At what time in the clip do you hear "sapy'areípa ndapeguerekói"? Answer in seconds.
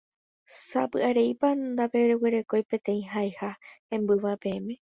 0.69-2.63